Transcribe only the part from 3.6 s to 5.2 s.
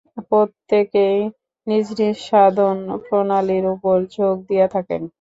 উপর ঝোঁক দিয়া থাকেন।